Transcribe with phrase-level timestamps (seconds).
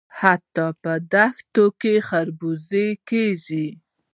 [0.19, 3.67] حتی په دښتو کې خربوزې کیږي.